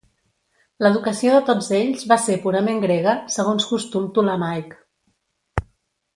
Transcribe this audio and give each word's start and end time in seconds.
L'educació 0.85 1.33
de 1.35 1.41
tots 1.49 1.67
ells 1.79 2.05
va 2.13 2.17
ser 2.23 2.39
purament 2.47 2.81
grega, 2.87 3.13
segons 3.35 3.69
costum 3.75 4.09
ptolemaic. 4.09 4.75